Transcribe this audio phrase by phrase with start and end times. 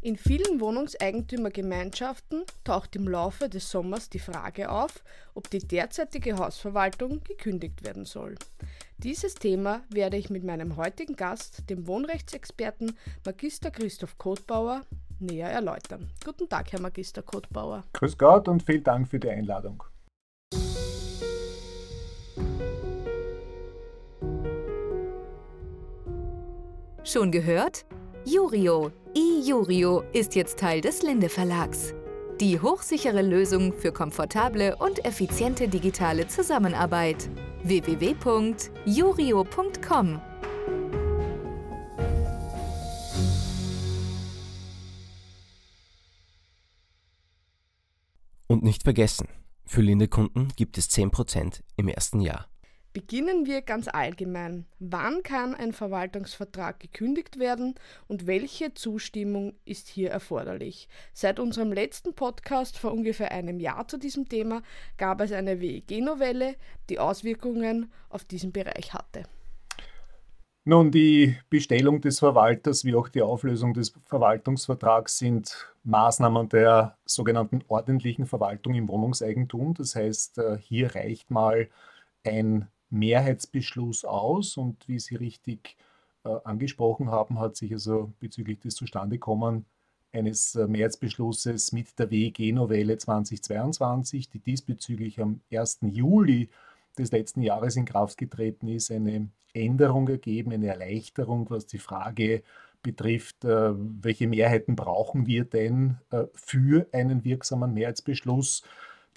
[0.00, 5.02] In vielen Wohnungseigentümergemeinschaften taucht im Laufe des Sommers die Frage auf,
[5.34, 8.36] ob die derzeitige Hausverwaltung gekündigt werden soll.
[8.98, 12.96] Dieses Thema werde ich mit meinem heutigen Gast, dem Wohnrechtsexperten
[13.26, 14.82] Magister Christoph Kotbauer,
[15.18, 16.08] näher erläutern.
[16.24, 17.82] Guten Tag, Herr Magister Kotbauer.
[17.94, 19.82] Grüß Gott und vielen Dank für die Einladung.
[27.02, 27.84] Schon gehört?
[28.30, 31.94] Jurio, iJurio ist jetzt Teil des Linde Verlags.
[32.38, 37.30] Die hochsichere Lösung für komfortable und effiziente digitale Zusammenarbeit.
[37.62, 40.20] www.jurio.com
[48.46, 49.28] Und nicht vergessen,
[49.64, 52.46] für Linde-Kunden gibt es 10% im ersten Jahr.
[52.98, 54.66] Beginnen wir ganz allgemein.
[54.80, 57.76] Wann kann ein Verwaltungsvertrag gekündigt werden
[58.08, 60.88] und welche Zustimmung ist hier erforderlich?
[61.12, 64.62] Seit unserem letzten Podcast vor ungefähr einem Jahr zu diesem Thema
[64.96, 66.56] gab es eine WEG-Novelle,
[66.90, 69.22] die Auswirkungen auf diesen Bereich hatte.
[70.64, 77.62] Nun, die Bestellung des Verwalters wie auch die Auflösung des Verwaltungsvertrags sind Maßnahmen der sogenannten
[77.68, 79.74] ordentlichen Verwaltung im Wohnungseigentum.
[79.74, 81.68] Das heißt, äh, hier reicht mal
[82.24, 85.76] ein Mehrheitsbeschluss aus und wie Sie richtig
[86.24, 89.66] äh, angesprochen haben, hat sich also bezüglich des Zustandekommen
[90.12, 95.80] eines äh, Mehrheitsbeschlusses mit der WEG-Novelle 2022, die diesbezüglich am 1.
[95.82, 96.48] Juli
[96.98, 102.42] des letzten Jahres in Kraft getreten ist, eine Änderung ergeben, eine Erleichterung, was die Frage
[102.82, 105.98] betrifft, äh, welche Mehrheiten brauchen wir denn
[106.34, 108.62] für einen wirksamen Mehrheitsbeschluss.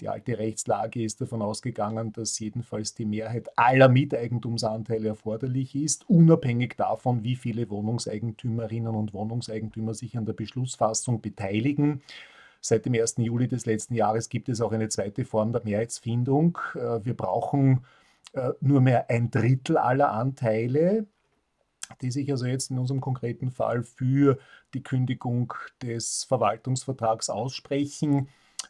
[0.02, 6.75] Die alte Rechtslage ist davon ausgegangen, dass jedenfalls die Mehrheit aller Miteigentumsanteile erforderlich ist, unabhängig
[6.75, 12.02] davon, wie viele Wohnungseigentümerinnen und Wohnungseigentümer sich an der Beschlussfassung beteiligen.
[12.61, 13.17] Seit dem 1.
[13.17, 16.57] Juli des letzten Jahres gibt es auch eine zweite Form der Mehrheitsfindung.
[16.73, 17.85] Äh, wir brauchen
[18.33, 21.06] äh, nur mehr ein Drittel aller Anteile,
[22.01, 24.39] die sich also jetzt in unserem konkreten Fall für
[24.73, 28.29] die Kündigung des Verwaltungsvertrags aussprechen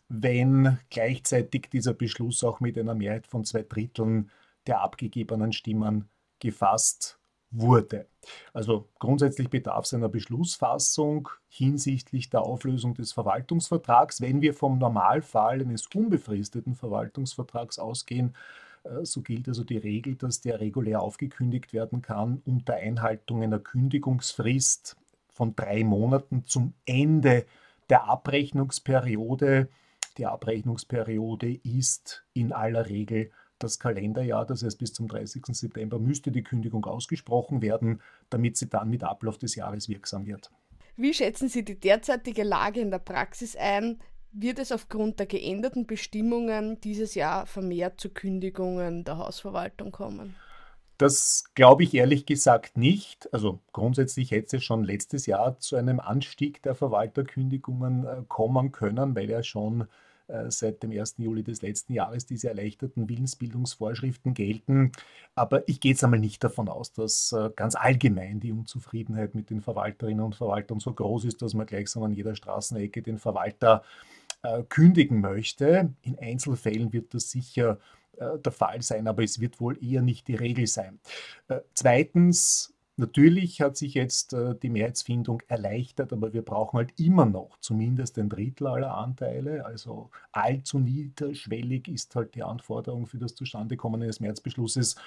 [0.09, 4.29] wenn gleichzeitig dieser Beschluss auch mit einer Mehrheit von zwei Dritteln
[4.67, 6.09] der abgegebenen Stimmen
[6.39, 7.19] gefasst
[7.51, 8.07] wurde.
[8.53, 14.21] Also grundsätzlich bedarf es einer Beschlussfassung hinsichtlich der Auflösung des Verwaltungsvertrags.
[14.21, 18.35] Wenn wir vom Normalfall eines unbefristeten Verwaltungsvertrags ausgehen,
[18.83, 23.59] äh, so gilt also die Regel, dass der regulär aufgekündigt werden kann unter Einhaltung einer
[23.59, 24.95] Kündigungsfrist
[25.29, 27.45] von drei Monaten zum Ende
[27.89, 29.67] der Abrechnungsperiode
[30.17, 35.43] die Abrechnungsperiode ist in aller Regel das Kalenderjahr, das heißt bis zum 30.
[35.51, 40.51] September müsste die Kündigung ausgesprochen werden, damit sie dann mit Ablauf des Jahres wirksam wird.
[40.97, 43.99] Wie schätzen Sie die derzeitige Lage in der Praxis ein?
[44.33, 50.35] Wird es aufgrund der geänderten Bestimmungen dieses Jahr vermehrt zu Kündigungen der Hausverwaltung kommen?
[51.01, 53.27] Das glaube ich ehrlich gesagt nicht.
[53.33, 59.15] Also grundsätzlich hätte es schon letztes Jahr zu einem Anstieg der Verwalterkündigungen äh, kommen können,
[59.15, 59.87] weil ja schon
[60.27, 61.15] äh, seit dem 1.
[61.17, 64.91] Juli des letzten Jahres diese erleichterten Willensbildungsvorschriften gelten.
[65.33, 69.49] Aber ich gehe jetzt einmal nicht davon aus, dass äh, ganz allgemein die Unzufriedenheit mit
[69.49, 73.83] den Verwalterinnen und Verwaltern so groß ist, dass man gleichsam an jeder Straßenecke den Verwalter
[74.69, 75.93] kündigen möchte.
[76.01, 77.77] In Einzelfällen wird das sicher
[78.21, 80.99] äh, der Fall sein, aber es wird wohl eher nicht die Regel sein.
[81.47, 87.25] Äh, zweitens, Natürlich hat sich jetzt äh, die Mehrheitsfindung erleichtert, aber wir brauchen halt immer
[87.25, 89.65] noch zumindest ein Drittel aller Anteile.
[89.65, 94.97] Also allzu niederschwellig ist halt die Anforderung für das Zustandekommen eines Mehrheitsbeschlusses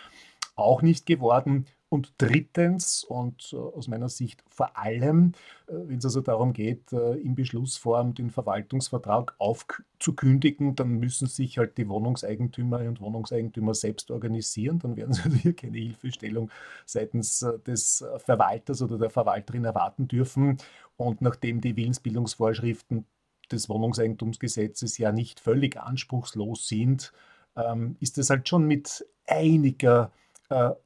[0.57, 1.67] auch nicht geworden.
[1.91, 5.33] Und drittens und äh, aus meiner Sicht vor allem,
[5.69, 11.59] äh, wenn es also darum geht, äh, in Beschlussform den Verwaltungsvertrag aufzukündigen, dann müssen sich
[11.59, 14.81] halt die Wohnungseigentümerinnen und Wohnungseigentümer selbst organisieren.
[14.81, 16.51] Dann werden sie also hier keine Hilfestellung
[16.85, 20.57] seitens des Verwalters oder der Verwalterin erwarten dürfen.
[20.97, 23.07] Und nachdem die Willensbildungsvorschriften
[23.53, 27.13] des Wohnungseigentumsgesetzes ja nicht völlig anspruchslos sind,
[27.57, 30.11] ähm, ist es halt schon mit einiger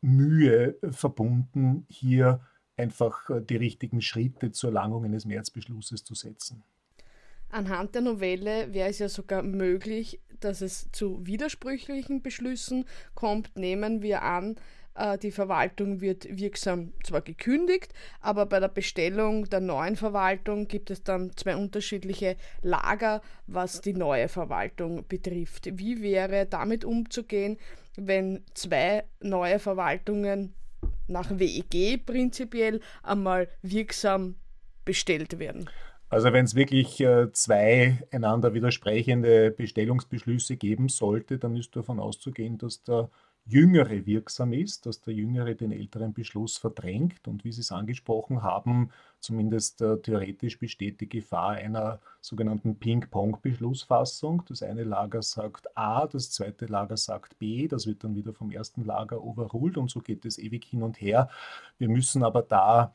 [0.01, 2.41] Mühe verbunden, hier
[2.77, 6.63] einfach äh, die richtigen Schritte zur Erlangung eines Märzbeschlusses zu setzen.
[7.51, 12.85] Anhand der Novelle wäre es ja sogar möglich, dass es zu widersprüchlichen Beschlüssen
[13.15, 13.57] kommt.
[13.57, 14.61] Nehmen wir an, äh,
[15.23, 21.03] die Verwaltung wird wirksam zwar gekündigt, aber bei der Bestellung der neuen Verwaltung gibt es
[21.03, 25.69] dann zwei unterschiedliche Lager, was die neue Verwaltung betrifft.
[25.79, 27.59] Wie wäre damit umzugehen,
[27.97, 30.55] wenn zwei neue Verwaltungen
[31.07, 34.37] nach WEG prinzipiell einmal wirksam
[34.85, 35.69] bestellt werden?
[36.11, 42.57] Also wenn es wirklich äh, zwei einander widersprechende Bestellungsbeschlüsse geben sollte, dann ist davon auszugehen,
[42.57, 43.11] dass der
[43.49, 47.27] Jüngere wirksam ist, dass der Jüngere den älteren Beschluss verdrängt.
[47.27, 48.91] Und wie Sie es angesprochen haben,
[49.21, 54.43] zumindest äh, theoretisch besteht die Gefahr einer sogenannten Ping-Pong-Beschlussfassung.
[54.49, 58.51] Das eine Lager sagt A, das zweite Lager sagt B, das wird dann wieder vom
[58.51, 61.31] ersten Lager overruled und so geht es ewig hin und her.
[61.79, 62.95] Wir müssen aber da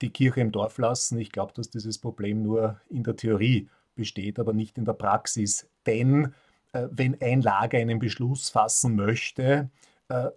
[0.00, 1.18] die Kirche im Dorf lassen.
[1.18, 5.68] Ich glaube, dass dieses Problem nur in der Theorie besteht, aber nicht in der Praxis.
[5.84, 6.32] Denn
[6.72, 9.68] äh, wenn ein Lager einen Beschluss fassen möchte,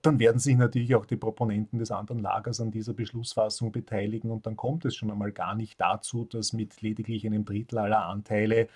[0.01, 4.45] dann werden sich natürlich auch die Proponenten des anderen Lagers an dieser Beschlussfassung beteiligen und
[4.45, 8.67] dann kommt es schon einmal gar nicht dazu, dass mit lediglich einem Drittel aller Anteile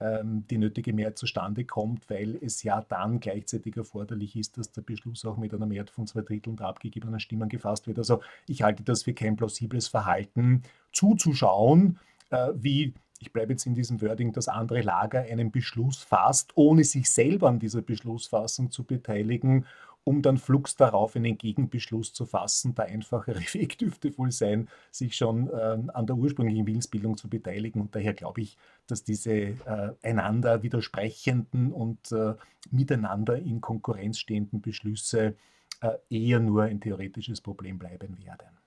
[0.00, 4.80] ähm, die nötige Mehrheit zustande kommt, weil es ja dann gleichzeitig erforderlich ist, dass der
[4.80, 7.98] Beschluss auch mit einer Mehrheit von zwei Dritteln der abgegebenen Stimmen gefasst wird.
[7.98, 11.98] Also ich halte das für kein plausibles Verhalten, zuzuschauen,
[12.30, 16.84] äh, wie ich bleibe jetzt in diesem Wording, das andere Lager einen Beschluss fasst, ohne
[16.84, 19.66] sich selber an dieser Beschlussfassung zu beteiligen
[20.04, 22.74] um dann flugs darauf einen Gegenbeschluss zu fassen.
[22.74, 27.80] Der einfachere Weg dürfte wohl sein, sich schon äh, an der ursprünglichen Willensbildung zu beteiligen.
[27.80, 28.56] Und daher glaube ich,
[28.86, 29.56] dass diese äh,
[30.02, 32.34] einander widersprechenden und äh,
[32.70, 35.36] miteinander in Konkurrenz stehenden Beschlüsse
[35.80, 38.58] äh, eher nur ein theoretisches Problem bleiben werden.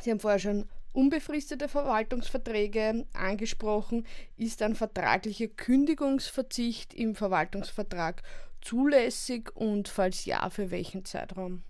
[0.00, 4.06] Sie haben vorher schon unbefristete Verwaltungsverträge angesprochen.
[4.36, 8.22] Ist ein vertraglicher Kündigungsverzicht im Verwaltungsvertrag
[8.60, 11.62] zulässig und falls ja, für welchen Zeitraum?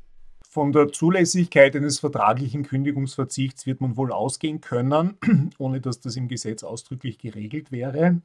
[0.42, 5.16] Von der Zulässigkeit eines vertraglichen Kündigungsverzichts wird man wohl ausgehen können,
[5.58, 8.20] ohne dass das im Gesetz ausdrücklich geregelt wäre.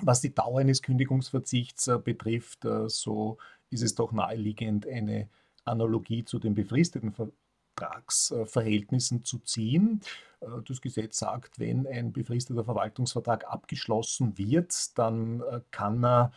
[0.00, 3.36] Was die Dauer eines Kündigungsverzichts äh, betrifft, äh, so
[3.70, 5.28] ist es doch naheliegend, eine
[5.64, 10.00] Analogie zu den befristeten Vertragsverhältnissen zu ziehen.
[10.40, 16.32] Äh, das Gesetz sagt, wenn ein befristeter Verwaltungsvertrag abgeschlossen wird, dann kann er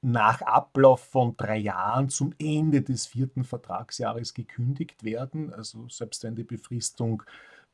[0.00, 5.52] nach Ablauf von drei Jahren zum Ende des vierten Vertragsjahres gekündigt werden.
[5.52, 7.22] Also selbst wenn die Befristung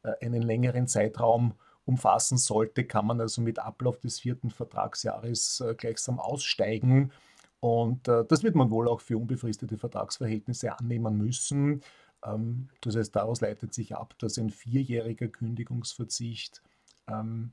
[0.02, 1.54] äh, einen längeren Zeitraum
[1.84, 7.12] umfassen sollte, kann man also mit Ablauf des vierten Vertragsjahres äh, gleichsam aussteigen.
[7.60, 11.82] Und äh, das wird man wohl auch für unbefristete Vertragsverhältnisse annehmen müssen.
[12.24, 16.62] Ähm, das heißt, daraus leitet sich ab, dass ein vierjähriger Kündigungsverzicht
[17.06, 17.52] ähm,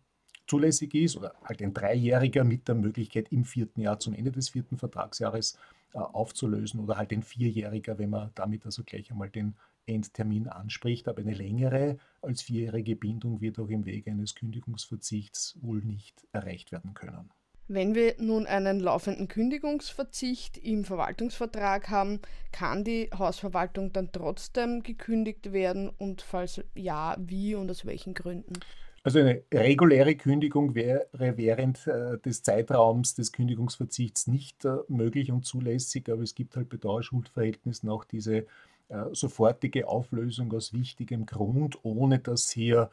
[0.51, 4.49] zulässig ist oder halt ein Dreijähriger mit der Möglichkeit im vierten Jahr zum Ende des
[4.49, 5.57] vierten Vertragsjahres
[5.93, 9.55] äh, aufzulösen oder halt ein Vierjähriger, wenn man damit also gleich einmal den
[9.85, 11.07] Endtermin anspricht.
[11.07, 16.73] Aber eine längere als vierjährige Bindung wird auch im Wege eines Kündigungsverzichts wohl nicht erreicht
[16.73, 17.29] werden können.
[17.69, 22.19] Wenn wir nun einen laufenden Kündigungsverzicht im Verwaltungsvertrag haben,
[22.51, 28.59] kann die Hausverwaltung dann trotzdem gekündigt werden und falls ja, wie und aus welchen Gründen?
[29.03, 35.43] Also eine reguläre Kündigung wäre während äh, des Zeitraums des Kündigungsverzichts nicht äh, möglich und
[35.43, 38.45] zulässig, aber es gibt halt bei Dauerschuldverhältnissen auch diese
[38.89, 42.89] äh, sofortige Auflösung aus wichtigem Grund, ohne dass hier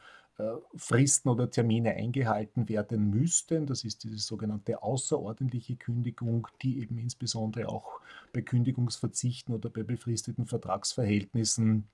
[0.77, 3.65] Fristen oder Termine eingehalten werden müssten.
[3.65, 7.99] Das ist diese sogenannte außerordentliche Kündigung, die eben insbesondere auch
[8.31, 11.89] bei Kündigungsverzichten oder bei befristeten Vertragsverhältnissen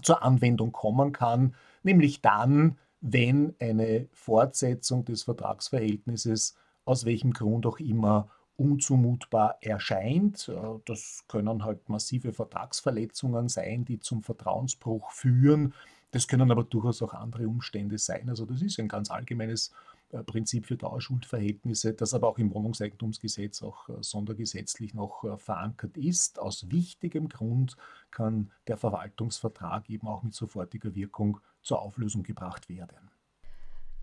[0.00, 6.54] zur Anwendung kommen kann, nämlich dann, wenn eine Fortsetzung des Vertragsverhältnisses
[6.84, 10.48] aus welchem Grund auch immer unzumutbar erscheint.
[10.48, 15.74] Äh, das können halt massive Vertragsverletzungen sein, die zum Vertrauensbruch führen.
[16.12, 18.28] Das können aber durchaus auch andere Umstände sein.
[18.28, 19.72] Also das ist ein ganz allgemeines
[20.10, 26.38] äh, Prinzip für Dauerschuldverhältnisse, das aber auch im Wohnungseigentumsgesetz auch äh, sondergesetzlich noch verankert ist.
[26.38, 27.76] Aus wichtigem Grund
[28.10, 33.10] kann der Verwaltungsvertrag eben auch mit sofortiger Wirkung zur Auflösung gebracht werden.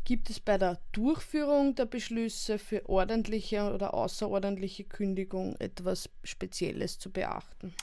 [0.06, 7.12] Gibt es bei der Durchführung der Beschlüsse für ordentliche oder außerordentliche Kündigung etwas Spezielles zu
[7.12, 7.74] beachten?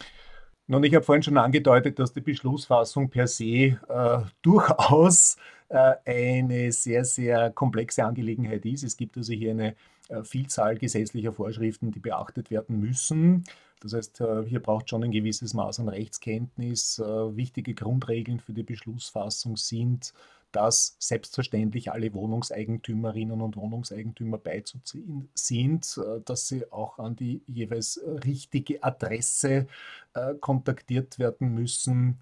[0.66, 5.36] Nun, ich habe vorhin schon angedeutet, dass die Beschlussfassung per se äh, durchaus
[5.68, 8.82] äh, eine sehr, sehr komplexe Angelegenheit ist.
[8.82, 9.76] Es gibt also hier eine
[10.22, 13.44] Vielzahl gesetzlicher Vorschriften, die beachtet werden müssen.
[13.80, 16.98] Das heißt, äh, hier braucht schon ein gewisses Maß an Rechtskenntnis.
[16.98, 20.12] Äh, wichtige Grundregeln für die Beschlussfassung sind,
[20.56, 28.00] dass selbstverständlich alle Wohnungseigentümerinnen und Wohnungseigentümer beizuziehen sind, äh, dass sie auch an die jeweils
[28.24, 29.66] richtige Adresse
[30.40, 32.16] kontaktiert werden müssen,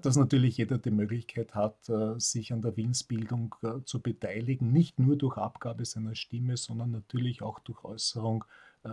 [0.00, 1.76] dass natürlich jeder die Möglichkeit hat,
[2.16, 3.54] sich an der Willensbildung
[3.84, 8.46] zu beteiligen, nicht nur durch Abgabe seiner Stimme, sondern natürlich auch durch Äußerung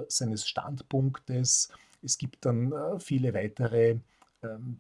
[0.09, 1.69] seines Standpunktes.
[2.03, 3.97] Es gibt dann äh, viele weitere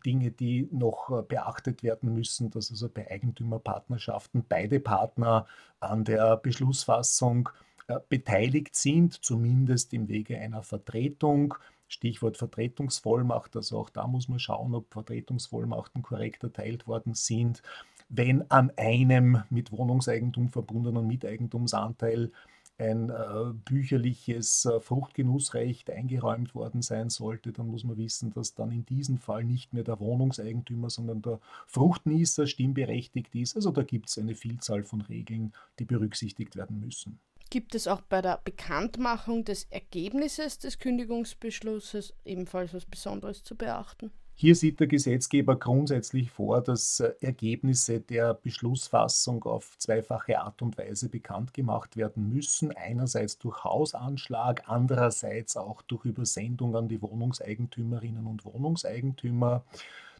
[0.05, 5.47] Dinge, die noch äh, beachtet werden müssen, dass also bei Eigentümerpartnerschaften beide Partner
[5.79, 7.49] an der Beschlussfassung
[7.87, 11.55] äh, beteiligt sind, zumindest im Wege einer Vertretung.
[11.87, 17.61] Stichwort Vertretungsvollmacht, also auch da muss man schauen, ob Vertretungsvollmachten korrekt erteilt worden sind.
[18.09, 22.31] Wenn an einem mit Wohnungseigentum verbundenen Miteigentumsanteil
[22.77, 28.71] ein äh, bücherliches äh, Fruchtgenussrecht eingeräumt worden sein sollte, dann muss man wissen, dass dann
[28.71, 33.55] in diesem Fall nicht mehr der Wohnungseigentümer, sondern der Fruchtnießer stimmberechtigt ist.
[33.55, 37.19] Also da gibt es eine Vielzahl von Regeln, die berücksichtigt werden müssen.
[37.49, 44.11] Gibt es auch bei der Bekanntmachung des Ergebnisses des Kündigungsbeschlusses ebenfalls was Besonderes zu beachten?
[44.35, 50.77] Hier sieht der Gesetzgeber grundsätzlich vor, dass äh, Ergebnisse der Beschlussfassung auf zweifache Art und
[50.77, 52.75] Weise bekannt gemacht werden müssen.
[52.75, 59.63] Einerseits durch Hausanschlag, andererseits auch durch Übersendung an die Wohnungseigentümerinnen und Wohnungseigentümer.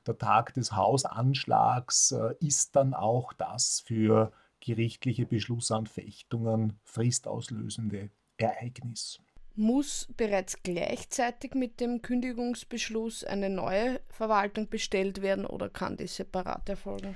[0.06, 9.20] Der Tag des Hausanschlags äh, ist dann auch das für gerichtliche Beschlussanfechtungen fristauslösende Ereignis.
[9.56, 16.70] Muss bereits gleichzeitig mit dem Kündigungsbeschluss eine neue Verwaltung bestellt werden oder kann die separat
[16.70, 17.16] erfolgen?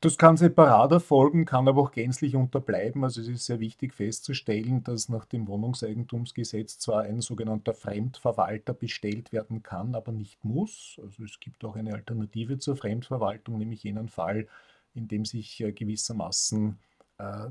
[0.00, 3.02] Das kann separat erfolgen, kann aber auch gänzlich unterbleiben.
[3.02, 9.32] Also es ist sehr wichtig festzustellen, dass nach dem Wohnungseigentumsgesetz zwar ein sogenannter Fremdverwalter bestellt
[9.32, 11.00] werden kann, aber nicht muss.
[11.02, 14.46] Also es gibt auch eine Alternative zur Fremdverwaltung, nämlich jenen Fall,
[14.94, 16.78] in dem sich äh, gewissermaßen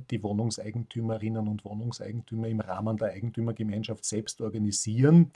[0.10, 5.32] die Wohnungseigentümerinnen und Wohnungseigentümer im Rahmen der Eigentümergemeinschaft selbst organisieren,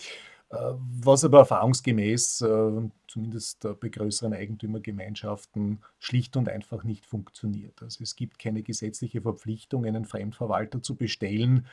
[0.51, 7.81] äh, was aber erfahrungsgemäß äh, zumindest bei größeren Eigentümergemeinschaften schlicht und einfach nicht funktioniert.
[7.81, 11.65] Also es gibt keine gesetzliche Verpflichtung, einen Fremdverwalter zu bestellen,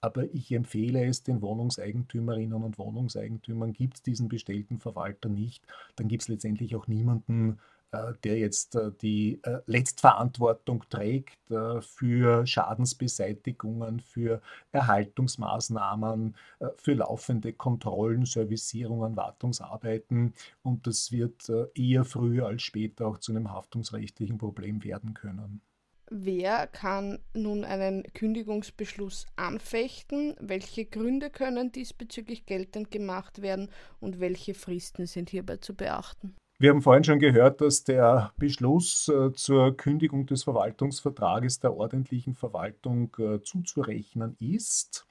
[0.00, 5.64] aber ich empfehle es den Wohnungseigentümerinnen und Wohnungseigentümern, gibt es diesen bestellten Verwalter nicht,
[5.96, 7.75] dann gibt es letztendlich auch niemanden, äh,
[8.24, 11.36] der jetzt äh, die äh, Letztverantwortung trägt
[11.80, 16.34] für Schadensbeseitigungen, für Erhaltungsmaßnahmen,
[16.76, 20.34] für laufende Kontrollen, Servicierungen, Wartungsarbeiten.
[20.64, 25.60] Und das wird eher früher als später auch zu einem haftungsrechtlichen Problem werden können.
[26.08, 30.36] Wer kann nun einen Kündigungsbeschluss anfechten?
[30.38, 36.36] Welche Gründe können diesbezüglich geltend gemacht werden und welche Fristen sind hierbei zu beachten?
[36.58, 42.34] Wir haben vorhin schon gehört, dass der Beschluss äh, zur Kündigung des Verwaltungsvertrages der ordentlichen
[42.34, 45.06] Verwaltung äh, zuzurechnen ist.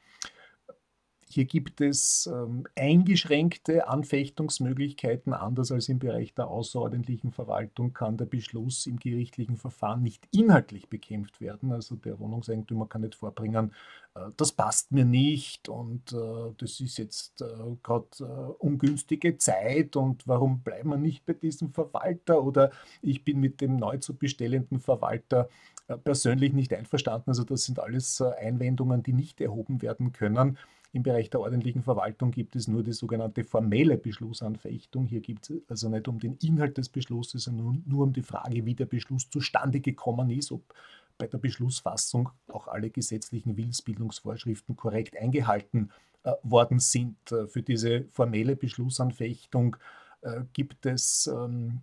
[1.35, 5.33] Hier gibt es ähm, eingeschränkte Anfechtungsmöglichkeiten.
[5.33, 10.87] Anders als im Bereich der außerordentlichen Verwaltung kann der Beschluss im gerichtlichen Verfahren nicht inhaltlich
[10.87, 11.73] bekämpft werden.
[11.73, 13.73] Also der Wohnungseigentümer kann nicht vorbringen,
[14.15, 17.47] äh, das passt mir nicht und äh, das ist jetzt äh,
[17.83, 18.23] gerade äh,
[18.59, 23.75] ungünstige Zeit und warum bleiben wir nicht bei diesem Verwalter oder ich bin mit dem
[23.75, 25.49] neu zu bestellenden Verwalter
[25.89, 27.31] äh, persönlich nicht einverstanden.
[27.31, 30.57] Also das sind alles äh, Einwendungen, die nicht erhoben werden können.
[30.95, 35.07] Im Bereich der ordentlichen Verwaltung gibt es nur die sogenannte formelle Beschlussanfechtung.
[35.07, 38.65] Hier geht es also nicht um den Inhalt des Beschlusses, sondern nur um die Frage,
[38.65, 40.73] wie der Beschluss zustande gekommen ist, ob
[41.17, 45.91] bei der Beschlussfassung auch alle gesetzlichen Willensbildungsvorschriften korrekt eingehalten
[46.23, 47.17] äh, worden sind.
[47.29, 49.75] Äh, für diese formelle Beschlussanfechtung
[50.21, 51.81] äh, gibt es ähm,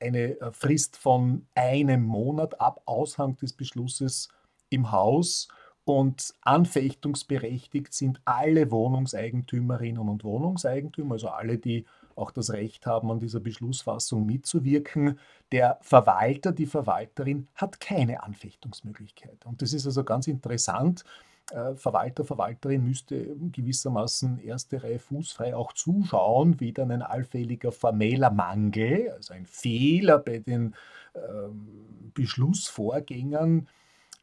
[0.00, 4.30] eine äh, Frist von einem Monat ab Aushang des Beschlusses
[4.68, 5.46] im Haus
[5.88, 13.20] und anfechtungsberechtigt sind alle Wohnungseigentümerinnen und Wohnungseigentümer, also alle, die auch das Recht haben, an
[13.20, 15.18] dieser Beschlussfassung mitzuwirken.
[15.50, 19.46] Der Verwalter, die Verwalterin hat keine Anfechtungsmöglichkeit.
[19.46, 21.04] Und das ist also ganz interessant.
[21.52, 28.30] Äh, Verwalter, Verwalterin müsste gewissermaßen erste Reihe fußfrei auch zuschauen, wie dann ein allfälliger formeller
[28.30, 30.74] Mangel, also ein Fehler bei den
[31.14, 33.68] ähm, Beschlussvorgängern,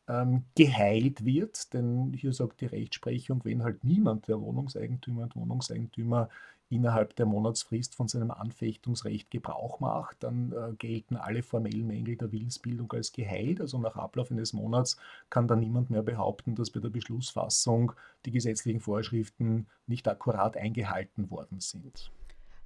[0.07, 6.29] ähm, geheilt wird, denn hier sagt die Rechtsprechung, wenn halt niemand der Wohnungseigentümer und Wohnungseigentümer
[6.69, 12.31] innerhalb der Monatsfrist von seinem Anfechtungsrecht Gebrauch macht, dann äh, gelten alle formellen Mängel der
[12.31, 13.61] Willensbildung als geheilt.
[13.61, 14.97] Also nach Ablauf eines Monats
[15.29, 17.91] kann dann niemand mehr behaupten, dass bei der Beschlussfassung
[18.25, 22.11] die gesetzlichen Vorschriften nicht akkurat eingehalten worden sind.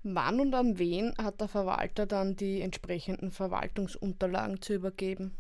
[0.04, 5.36] Wann und an wen hat der Verwalter dann die entsprechenden Verwaltungsunterlagen zu übergeben?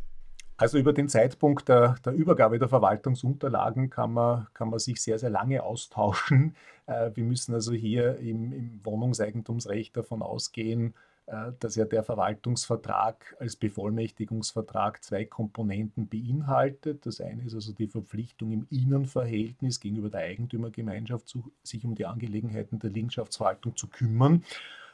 [0.59, 5.17] Also über den Zeitpunkt der, der, Übergabe der Verwaltungsunterlagen kann man, kann man sich sehr,
[5.17, 6.53] sehr lange austauschen.
[6.85, 10.95] Äh, wir müssen also hier im, im Wohnungseigentumsrecht davon ausgehen,
[11.27, 17.05] äh, dass ja der Verwaltungsvertrag als Bevollmächtigungsvertrag zwei Komponenten beinhaltet.
[17.05, 22.79] Das eine ist also die Verpflichtung im Innenverhältnis gegenüber der Eigentümergemeinschaft, sich um die Angelegenheiten
[22.79, 24.43] der Liegenschaftsverwaltung zu kümmern.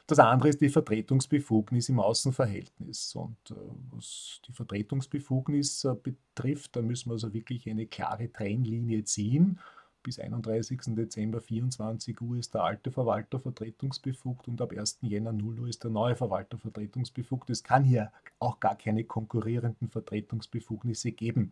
[0.07, 3.15] Das andere ist die Vertretungsbefugnis im Außenverhältnis.
[3.15, 3.55] Und äh,
[3.91, 9.59] was die Vertretungsbefugnis äh, betrifft, da müssen wir also wirklich eine klare Trennlinie ziehen.
[10.03, 10.81] Bis 31.
[10.89, 14.99] Dezember 24 Uhr ist der alte Verwalter vertretungsbefugt und ab 1.
[15.01, 17.49] Jänner 0 Uhr ist der neue Verwalter vertretungsbefugt.
[17.49, 21.49] Es kann hier auch gar keine konkurrierenden Vertretungsbefugnisse geben.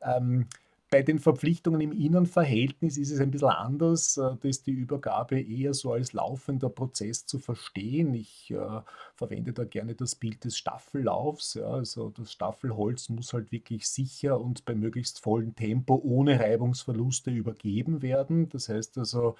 [0.00, 0.48] Ähm,
[0.92, 4.18] bei den Verpflichtungen im Innenverhältnis ist es ein bisschen anders.
[4.18, 8.12] Äh, da ist die Übergabe eher so als laufender Prozess zu verstehen.
[8.12, 8.80] Ich äh,
[9.14, 11.56] verwende da gerne das Bild des Staffellaufs.
[11.56, 18.02] Also das Staffelholz muss halt wirklich sicher und bei möglichst vollem Tempo ohne Reibungsverluste übergeben
[18.02, 18.50] werden.
[18.50, 19.36] Das heißt also,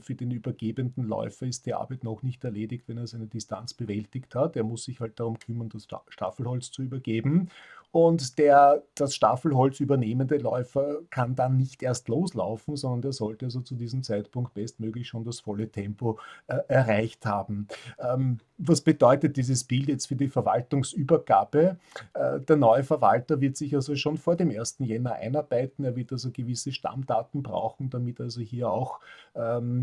[0.00, 4.34] für den übergebenden Läufer ist die Arbeit noch nicht erledigt, wenn er seine Distanz bewältigt
[4.34, 4.56] hat.
[4.56, 7.48] Er muss sich halt darum kümmern, das Staffelholz zu übergeben.
[7.94, 13.60] Und der das Staffelholz übernehmende Läufer kann dann nicht erst loslaufen, sondern der sollte also
[13.60, 17.68] zu diesem Zeitpunkt bestmöglich schon das volle Tempo äh, erreicht haben.
[18.00, 21.76] Ähm, was bedeutet dieses Bild jetzt für die Verwaltungsübergabe?
[22.14, 24.78] Äh, der neue Verwalter wird sich also schon vor dem 1.
[24.80, 25.84] Jänner einarbeiten.
[25.84, 28.98] Er wird also gewisse Stammdaten brauchen, damit also hier auch
[29.36, 29.73] ähm,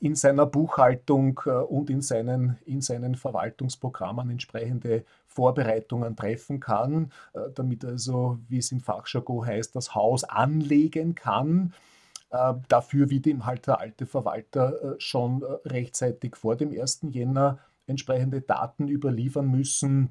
[0.00, 7.40] in seiner Buchhaltung äh, und in seinen, in seinen Verwaltungsprogrammen entsprechende Vorbereitungen treffen kann, äh,
[7.54, 11.72] damit also, wie es im Fachjargon heißt, das Haus anlegen kann.
[12.30, 17.02] Äh, dafür wird ihm halt der alte Verwalter schon rechtzeitig vor dem 1.
[17.10, 20.10] Jänner entsprechende Daten überliefern müssen.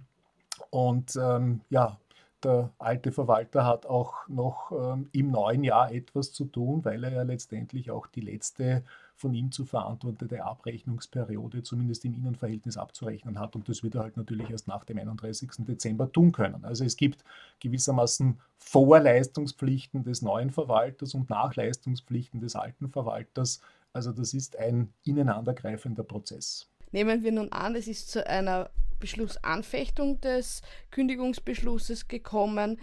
[0.70, 1.98] Und ähm, ja,
[2.44, 7.12] der alte Verwalter hat auch noch ähm, im neuen Jahr etwas zu tun, weil er
[7.12, 8.84] ja letztendlich auch die letzte
[9.16, 13.56] von ihm zu verantwortete Abrechnungsperiode zumindest im Innenverhältnis abzurechnen hat.
[13.56, 15.52] Und das wird er halt natürlich erst nach dem 31.
[15.60, 16.66] Dezember tun können.
[16.66, 17.24] Also es gibt
[17.60, 23.62] gewissermaßen Vorleistungspflichten des neuen Verwalters und Nachleistungspflichten des alten Verwalters.
[23.94, 26.68] Also das ist ein ineinandergreifender Prozess.
[26.92, 28.70] Nehmen wir nun an, es ist zu einer
[29.02, 32.80] Beschlussanfechtung des Kündigungsbeschlusses gekommen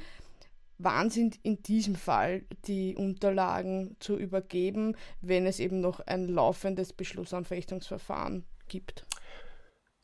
[0.78, 6.93] wann sind in diesem Fall die Unterlagen zu übergeben, wenn es eben noch ein laufendes
[6.93, 9.04] Beschlussanfechtungsverfahren gibt?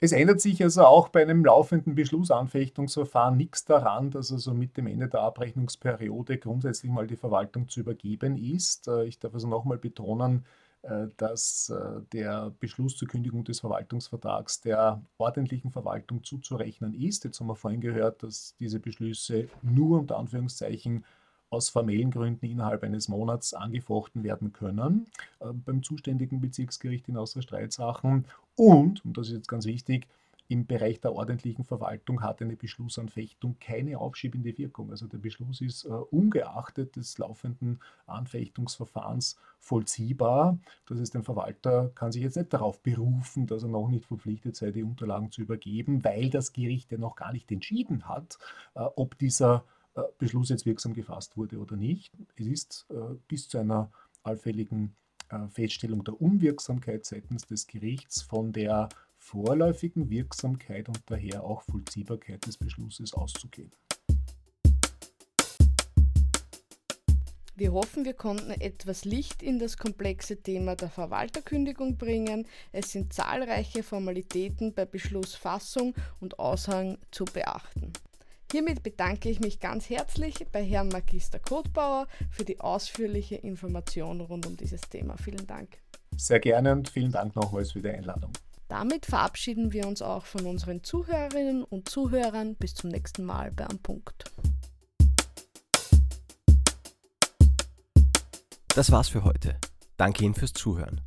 [0.00, 4.86] Es ändert sich also auch bei einem laufenden Beschlussanfechtungsverfahren nichts daran, dass also mit dem
[4.86, 8.88] Ende der Abrechnungsperiode grundsätzlich mal die Verwaltung zu übergeben ist.
[8.88, 10.44] Äh, ich darf also nochmal betonen,
[11.16, 17.24] dass äh, der Beschluss zur Kündigung des Verwaltungsvertrags der ordentlichen Verwaltung zuzurechnen ist.
[17.24, 21.04] Jetzt haben wir vorhin gehört, dass diese Beschlüsse nur unter Anführungszeichen
[21.50, 25.06] aus formellen Gründen innerhalb eines Monats angefochten werden können
[25.40, 28.26] äh, beim zuständigen Bezirksgericht in außer Streitsachen.
[28.56, 30.06] Und, und das ist jetzt ganz wichtig,
[30.48, 34.90] im Bereich der ordentlichen Verwaltung hat eine Beschlussanfechtung keine aufschiebende Wirkung.
[34.90, 40.58] Also der Beschluss ist äh, ungeachtet des laufenden Anfechtungsverfahrens vollziehbar.
[40.86, 44.56] Das heißt, ein Verwalter kann sich jetzt nicht darauf berufen, dass er noch nicht verpflichtet
[44.56, 48.38] sei, die Unterlagen zu übergeben, weil das Gericht ja noch gar nicht entschieden hat,
[48.74, 52.12] äh, ob dieser äh, Beschluss jetzt wirksam gefasst wurde oder nicht.
[52.36, 53.90] Es ist äh, bis zu einer
[54.22, 54.94] allfälligen
[55.30, 58.88] äh, Feststellung der Unwirksamkeit seitens des Gerichts von der
[59.24, 63.70] vorläufigen Wirksamkeit und daher auch Vollziehbarkeit des Beschlusses auszugehen.
[67.56, 72.46] Wir hoffen, wir konnten etwas Licht in das komplexe Thema der Verwalterkündigung bringen.
[72.72, 77.92] Es sind zahlreiche Formalitäten bei Beschlussfassung und Aushang zu beachten.
[78.52, 84.46] Hiermit bedanke ich mich ganz herzlich bei Herrn Magister Kotbauer für die ausführliche Information rund
[84.46, 85.16] um dieses Thema.
[85.16, 85.78] Vielen Dank.
[86.16, 88.32] Sehr gerne und vielen Dank nochmals für die Einladung.
[88.68, 92.56] Damit verabschieden wir uns auch von unseren Zuhörerinnen und Zuhörern.
[92.56, 94.24] Bis zum nächsten Mal bei Am Punkt.
[98.74, 99.56] Das war's für heute.
[99.96, 101.00] Danke Ihnen fürs Zuhören.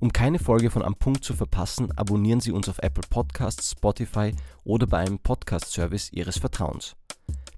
[0.00, 4.34] Um keine Folge von Am Punkt zu verpassen, abonnieren Sie uns auf Apple Podcasts, Spotify
[4.64, 6.96] oder bei einem Podcast-Service Ihres Vertrauens.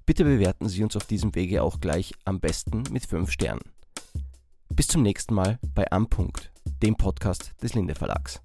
[0.05, 3.73] Bitte bewerten Sie uns auf diesem Wege auch gleich am besten mit 5 Sternen.
[4.69, 8.42] Bis zum nächsten Mal bei Am Punkt, dem Podcast des Linde Verlags.